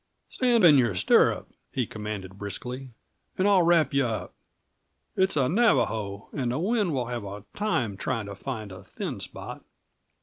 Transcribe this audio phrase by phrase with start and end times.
[0.31, 2.89] "Stand in your stirrup," he commanded briskly
[3.37, 4.33] "and I'll wrap you up.
[5.15, 9.19] It's a Navajo, and the wind will have a time trying to find a thin
[9.19, 9.63] spot."